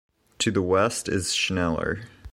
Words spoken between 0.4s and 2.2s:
the west is Schneller.